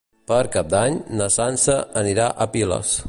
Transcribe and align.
Per 0.29 0.37
Cap 0.55 0.71
d'Any 0.73 0.97
na 1.19 1.27
Sança 1.37 1.77
anirà 2.03 2.31
a 2.31 2.49
Piles. 2.57 2.97